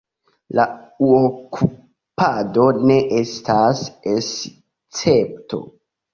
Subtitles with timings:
[0.59, 0.63] La
[1.07, 3.85] okupado ne estas
[4.15, 5.63] escepto.